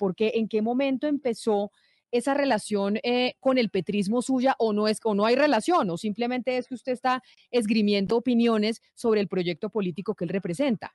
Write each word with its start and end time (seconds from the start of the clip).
Porque 0.00 0.32
en 0.36 0.48
qué 0.48 0.62
momento 0.62 1.06
empezó 1.06 1.70
esa 2.10 2.32
relación 2.32 2.98
eh, 3.02 3.34
con 3.38 3.58
el 3.58 3.68
petrismo 3.68 4.22
suya 4.22 4.56
o 4.58 4.72
no 4.72 4.88
es 4.88 4.98
o 5.04 5.14
no 5.14 5.26
hay 5.26 5.36
relación 5.36 5.90
o 5.90 5.98
simplemente 5.98 6.56
es 6.56 6.66
que 6.66 6.74
usted 6.74 6.92
está 6.92 7.22
esgrimiendo 7.50 8.16
opiniones 8.16 8.82
sobre 8.94 9.20
el 9.20 9.28
proyecto 9.28 9.68
político 9.68 10.14
que 10.14 10.24
él 10.24 10.30
representa. 10.30 10.92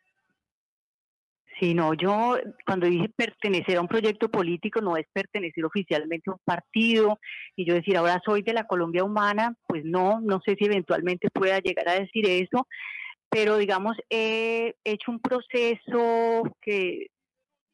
Sí, 1.59 1.73
no, 1.73 1.93
yo 1.93 2.37
cuando 2.65 2.87
dije 2.87 3.07
pertenecer 3.15 3.77
a 3.77 3.81
un 3.81 3.87
proyecto 3.87 4.29
político 4.29 4.81
no 4.81 4.97
es 4.97 5.05
pertenecer 5.13 5.63
oficialmente 5.63 6.29
a 6.29 6.33
un 6.33 6.39
partido 6.43 7.19
y 7.55 7.65
yo 7.65 7.75
decir 7.75 7.95
ahora 7.95 8.21
soy 8.25 8.41
de 8.41 8.51
la 8.51 8.67
Colombia 8.67 9.05
humana, 9.05 9.55
pues 9.65 9.85
no, 9.85 10.19
no 10.19 10.41
sé 10.45 10.55
si 10.59 10.65
eventualmente 10.65 11.29
pueda 11.33 11.59
llegar 11.59 11.87
a 11.87 11.99
decir 11.99 12.27
eso, 12.27 12.67
pero 13.29 13.57
digamos 13.57 13.95
he 14.09 14.75
hecho 14.83 15.11
un 15.11 15.21
proceso 15.21 16.43
que 16.61 17.07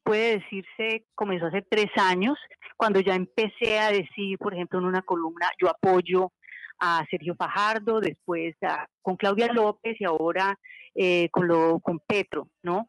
puede 0.02 0.38
decirse 0.38 1.04
comenzó 1.14 1.46
hace 1.46 1.62
tres 1.62 1.90
años, 1.96 2.38
cuando 2.76 3.00
ya 3.00 3.14
empecé 3.14 3.78
a 3.78 3.90
decir, 3.90 4.38
por 4.38 4.54
ejemplo, 4.54 4.78
en 4.78 4.86
una 4.86 5.02
columna, 5.02 5.48
yo 5.60 5.68
apoyo 5.68 6.32
a 6.78 7.04
Sergio 7.10 7.36
Fajardo, 7.36 8.00
después 8.00 8.56
con 9.02 9.16
Claudia 9.16 9.52
López 9.52 9.96
y 10.00 10.04
ahora 10.04 10.58
eh, 10.94 11.28
con, 11.30 11.46
lo, 11.46 11.78
con 11.80 12.00
Petro, 12.00 12.48
¿no? 12.62 12.88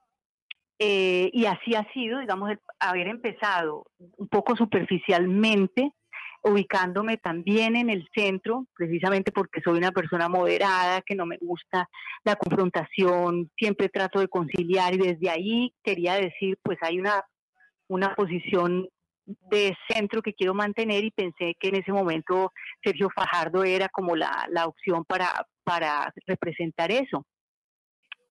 Eh, 0.80 1.30
y 1.32 1.46
así 1.46 1.76
ha 1.76 1.88
sido, 1.94 2.20
digamos, 2.20 2.52
haber 2.80 3.08
empezado 3.08 3.86
un 4.18 4.28
poco 4.28 4.56
superficialmente, 4.56 5.92
ubicándome 6.44 7.18
también 7.18 7.76
en 7.76 7.90
el 7.90 8.08
centro, 8.14 8.66
precisamente 8.76 9.32
porque 9.32 9.62
soy 9.62 9.78
una 9.78 9.92
persona 9.92 10.28
moderada, 10.28 11.02
que 11.02 11.16
no 11.16 11.26
me 11.26 11.38
gusta 11.38 11.90
la 12.24 12.36
confrontación, 12.36 13.50
siempre 13.58 13.90
trato 13.90 14.20
de 14.20 14.28
conciliar 14.28 14.94
y 14.94 14.98
desde 14.98 15.30
ahí 15.30 15.74
quería 15.84 16.16
decir, 16.16 16.58
pues 16.62 16.78
hay 16.82 17.00
una, 17.00 17.24
una 17.88 18.14
posición 18.16 18.90
de 19.26 19.76
centro 19.88 20.22
que 20.22 20.34
quiero 20.34 20.54
mantener 20.54 21.04
y 21.06 21.12
pensé 21.12 21.56
que 21.60 21.70
en 21.70 21.76
ese 21.76 21.94
momento 21.94 22.52
Sergio 22.84 23.10
Fajardo 23.10 23.64
era 23.64 23.88
como 23.88 24.16
la, 24.16 24.46
la 24.50 24.68
opción 24.68 25.06
para, 25.06 25.48
para 25.64 26.14
representar 26.28 26.92
eso. 26.92 27.26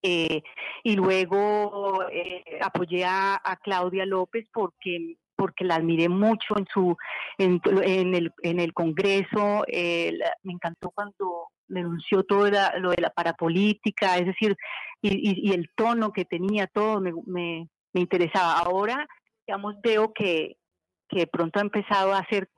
Eh, 0.04 0.42
y 0.82 0.96
luego 0.96 2.08
eh, 2.10 2.58
apoyé 2.60 3.04
a, 3.04 3.40
Claudia 3.62 4.04
López 4.04 4.46
porque 4.52 5.16
porque 5.42 5.64
la 5.64 5.74
admiré 5.74 6.08
mucho 6.08 6.56
en 6.56 6.66
su 6.72 6.96
en, 7.36 7.60
el, 8.14 8.32
en 8.42 8.60
el 8.60 8.72
Congreso 8.72 9.64
me 9.68 10.52
encantó 10.52 10.90
cuando 10.90 11.48
denunció 11.66 12.22
todo 12.22 12.48
lo 12.78 12.90
de 12.90 13.00
la 13.00 13.10
parapolítica 13.10 14.18
es 14.18 14.26
decir 14.26 14.56
y, 15.00 15.52
el 15.52 15.68
tono 15.74 16.12
que 16.12 16.24
tenía 16.24 16.68
todo 16.68 17.00
me, 17.00 17.10
me, 17.26 17.68
me, 17.92 18.00
interesaba. 18.00 18.52
Ahora 18.60 19.04
digamos 19.44 19.74
veo 19.82 20.12
que 20.12 20.58
que 21.08 21.26
pronto 21.26 21.58
ha 21.58 21.62
empezado 21.62 22.14
a 22.14 22.20
hacer 22.20 22.48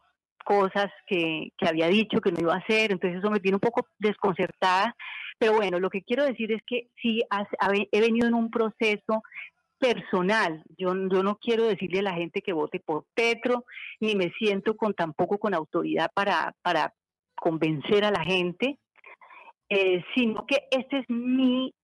cosas 0.44 0.90
que, 1.06 1.52
que 1.56 1.66
había 1.66 1.86
dicho 1.88 2.20
que 2.20 2.32
no 2.32 2.40
iba 2.40 2.52
a 2.52 2.58
hacer 2.58 2.92
entonces 2.92 3.20
eso 3.20 3.30
me 3.30 3.40
tiene 3.40 3.56
un 3.56 3.60
poco 3.60 3.86
desconcertada 3.98 4.94
pero 5.38 5.54
bueno, 5.54 5.80
lo 5.80 5.90
que 5.90 6.02
quiero 6.02 6.24
decir 6.24 6.52
es 6.52 6.62
que 6.66 6.88
sí 7.00 7.22
he 7.90 8.00
venido 8.00 8.28
en 8.28 8.34
un 8.34 8.50
proceso 8.50 9.22
personal. 9.78 10.62
Yo, 10.76 10.94
yo 11.10 11.22
no 11.22 11.36
quiero 11.36 11.64
decirle 11.64 12.00
a 12.00 12.02
la 12.02 12.14
gente 12.14 12.42
que 12.42 12.52
vote 12.52 12.80
por 12.80 13.04
Petro, 13.14 13.64
ni 14.00 14.14
me 14.14 14.30
siento 14.38 14.76
con 14.76 14.94
tampoco 14.94 15.38
con 15.38 15.54
autoridad 15.54 16.10
para, 16.14 16.54
para 16.62 16.92
convencer 17.34 18.04
a 18.04 18.10
la 18.10 18.24
gente, 18.24 18.78
eh, 19.68 20.04
sino 20.14 20.46
que 20.46 20.62
este 20.70 20.98
es 20.98 21.04
mi, 21.08 21.74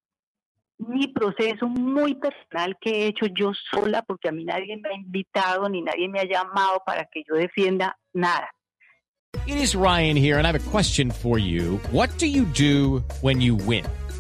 mi 0.79 1.09
proceso 1.09 1.67
muy 1.67 2.15
personal 2.15 2.77
que 2.81 2.91
he 2.91 3.07
hecho 3.07 3.27
yo 3.27 3.53
sola, 3.55 4.03
porque 4.03 4.29
a 4.29 4.33
mí 4.33 4.45
nadie 4.45 4.77
me 4.77 4.91
ha 4.91 4.95
invitado 4.95 5.69
ni 5.69 5.83
nadie 5.83 6.09
me 6.09 6.21
ha 6.21 6.25
llamado 6.25 6.83
para 6.85 7.05
que 7.05 7.23
yo 7.29 7.37
defienda 7.37 7.97
nada. 8.13 8.51
It 9.47 9.57
is 9.57 9.77
Ryan 9.77 10.17
here, 10.17 10.39
and 10.39 10.47
I 10.47 10.51
have 10.51 10.67
a 10.67 10.71
question 10.71 11.11
for 11.11 11.39
you. 11.39 11.79
What 11.93 12.11
do 12.19 12.27
you 12.27 12.45
do 12.47 13.03
when 13.21 13.41
you 13.41 13.55
win? 13.55 13.85